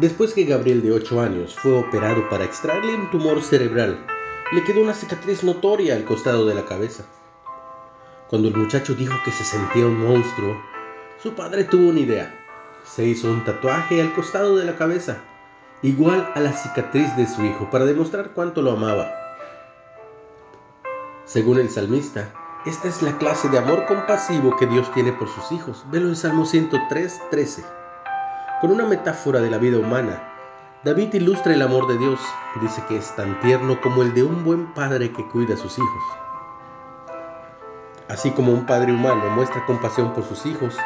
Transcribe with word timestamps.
Después 0.00 0.32
que 0.32 0.44
Gabriel 0.44 0.80
de 0.80 0.92
8 0.92 1.20
años 1.20 1.56
fue 1.56 1.76
operado 1.76 2.28
para 2.28 2.44
extraerle 2.44 2.94
un 2.94 3.10
tumor 3.10 3.42
cerebral, 3.42 4.06
le 4.52 4.62
quedó 4.62 4.80
una 4.80 4.94
cicatriz 4.94 5.42
notoria 5.42 5.96
al 5.96 6.04
costado 6.04 6.46
de 6.46 6.54
la 6.54 6.64
cabeza. 6.64 7.04
Cuando 8.30 8.46
el 8.46 8.56
muchacho 8.56 8.94
dijo 8.94 9.16
que 9.24 9.32
se 9.32 9.42
sentía 9.42 9.86
un 9.86 9.98
monstruo, 9.98 10.56
su 11.20 11.34
padre 11.34 11.64
tuvo 11.64 11.88
una 11.88 11.98
idea. 11.98 12.32
Se 12.84 13.06
hizo 13.06 13.28
un 13.28 13.44
tatuaje 13.44 14.00
al 14.00 14.14
costado 14.14 14.56
de 14.56 14.66
la 14.66 14.76
cabeza, 14.76 15.16
igual 15.82 16.30
a 16.36 16.38
la 16.38 16.52
cicatriz 16.52 17.16
de 17.16 17.26
su 17.26 17.44
hijo, 17.44 17.68
para 17.68 17.84
demostrar 17.84 18.30
cuánto 18.34 18.62
lo 18.62 18.70
amaba. 18.70 19.10
Según 21.24 21.58
el 21.58 21.70
salmista, 21.70 22.32
esta 22.66 22.86
es 22.86 23.02
la 23.02 23.18
clase 23.18 23.48
de 23.48 23.58
amor 23.58 23.84
compasivo 23.86 24.56
que 24.56 24.66
Dios 24.66 24.92
tiene 24.94 25.12
por 25.12 25.28
sus 25.28 25.50
hijos. 25.50 25.84
Velo 25.90 26.06
en 26.06 26.14
Salmo 26.14 26.46
103, 26.46 27.20
13. 27.32 27.77
Con 28.60 28.72
una 28.72 28.84
metáfora 28.84 29.40
de 29.40 29.50
la 29.50 29.58
vida 29.58 29.78
humana, 29.78 30.20
David 30.84 31.14
ilustra 31.14 31.54
el 31.54 31.62
amor 31.62 31.86
de 31.86 31.96
Dios. 31.96 32.18
Dice 32.60 32.82
que 32.88 32.96
es 32.96 33.14
tan 33.14 33.38
tierno 33.38 33.80
como 33.80 34.02
el 34.02 34.14
de 34.14 34.24
un 34.24 34.44
buen 34.44 34.74
padre 34.74 35.12
que 35.12 35.24
cuida 35.28 35.54
a 35.54 35.56
sus 35.56 35.78
hijos. 35.78 36.02
Así 38.08 38.32
como 38.32 38.52
un 38.52 38.66
padre 38.66 38.92
humano 38.92 39.30
muestra 39.30 39.64
compasión 39.64 40.12
por 40.12 40.24
sus 40.24 40.44
hijos, 40.44 40.76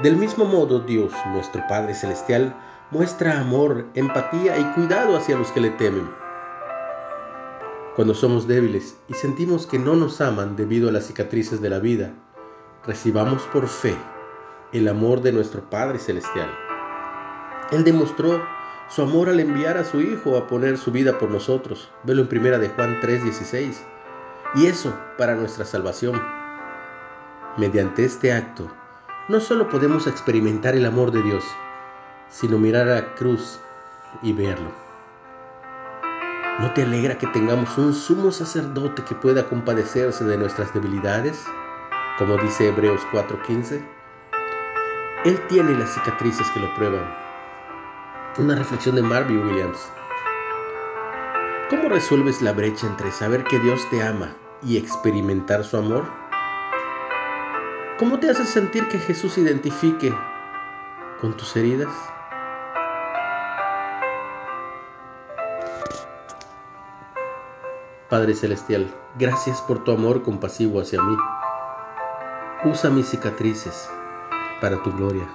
del 0.00 0.16
mismo 0.16 0.44
modo 0.44 0.78
Dios, 0.78 1.12
nuestro 1.32 1.66
Padre 1.66 1.94
Celestial, 1.94 2.54
muestra 2.92 3.40
amor, 3.40 3.86
empatía 3.94 4.56
y 4.56 4.64
cuidado 4.74 5.16
hacia 5.16 5.36
los 5.36 5.50
que 5.50 5.60
le 5.60 5.70
temen. 5.70 6.08
Cuando 7.96 8.14
somos 8.14 8.46
débiles 8.46 8.96
y 9.08 9.14
sentimos 9.14 9.66
que 9.66 9.80
no 9.80 9.96
nos 9.96 10.20
aman 10.20 10.54
debido 10.54 10.88
a 10.88 10.92
las 10.92 11.08
cicatrices 11.08 11.60
de 11.60 11.70
la 11.70 11.80
vida, 11.80 12.12
recibamos 12.86 13.42
por 13.52 13.66
fe 13.66 13.96
el 14.72 14.86
amor 14.86 15.20
de 15.20 15.32
nuestro 15.32 15.68
Padre 15.68 15.98
Celestial. 15.98 16.67
Él 17.70 17.84
demostró 17.84 18.42
su 18.88 19.02
amor 19.02 19.28
al 19.28 19.40
enviar 19.40 19.76
a 19.76 19.84
su 19.84 20.00
Hijo 20.00 20.38
a 20.38 20.46
poner 20.46 20.78
su 20.78 20.90
vida 20.90 21.18
por 21.18 21.30
nosotros. 21.30 21.90
Velo 22.04 22.22
en 22.22 22.28
primera 22.28 22.58
de 22.58 22.70
Juan 22.70 23.00
3:16. 23.00 23.82
Y 24.54 24.66
eso 24.66 24.98
para 25.18 25.34
nuestra 25.34 25.66
salvación. 25.66 26.20
Mediante 27.58 28.04
este 28.04 28.32
acto, 28.32 28.70
no 29.28 29.40
solo 29.40 29.68
podemos 29.68 30.06
experimentar 30.06 30.74
el 30.74 30.86
amor 30.86 31.10
de 31.10 31.22
Dios, 31.22 31.44
sino 32.30 32.58
mirar 32.58 32.88
a 32.88 32.94
la 32.94 33.14
cruz 33.14 33.60
y 34.22 34.32
verlo. 34.32 34.72
¿No 36.60 36.72
te 36.72 36.82
alegra 36.82 37.18
que 37.18 37.26
tengamos 37.28 37.76
un 37.76 37.92
sumo 37.92 38.32
sacerdote 38.32 39.04
que 39.04 39.14
pueda 39.14 39.48
compadecerse 39.48 40.24
de 40.24 40.38
nuestras 40.38 40.72
debilidades? 40.72 41.44
Como 42.16 42.38
dice 42.38 42.68
Hebreos 42.68 43.02
4:15. 43.12 43.84
Él 45.24 45.38
tiene 45.48 45.76
las 45.78 45.92
cicatrices 45.92 46.48
que 46.52 46.60
lo 46.60 46.74
prueban. 46.74 47.27
Una 48.38 48.54
reflexión 48.54 48.94
de 48.94 49.02
Marvin 49.02 49.44
Williams. 49.44 49.90
¿Cómo 51.68 51.88
resuelves 51.88 52.40
la 52.40 52.52
brecha 52.52 52.86
entre 52.86 53.10
saber 53.10 53.42
que 53.42 53.58
Dios 53.58 53.80
te 53.90 54.00
ama 54.00 54.36
y 54.62 54.76
experimentar 54.76 55.64
su 55.64 55.76
amor? 55.76 56.04
¿Cómo 57.98 58.20
te 58.20 58.30
haces 58.30 58.48
sentir 58.48 58.86
que 58.86 59.00
Jesús 59.00 59.32
se 59.32 59.40
identifique 59.40 60.14
con 61.20 61.36
tus 61.36 61.56
heridas? 61.56 61.92
Padre 68.08 68.34
Celestial, 68.34 68.86
gracias 69.18 69.60
por 69.62 69.82
tu 69.82 69.90
amor 69.90 70.22
compasivo 70.22 70.80
hacia 70.80 71.02
mí. 71.02 71.16
Usa 72.66 72.88
mis 72.88 73.08
cicatrices 73.08 73.90
para 74.60 74.80
tu 74.84 74.92
gloria. 74.92 75.28